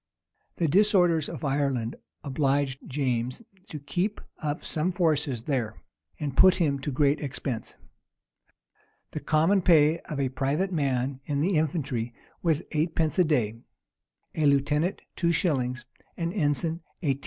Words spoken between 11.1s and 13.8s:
in the infantry was eightpence a day,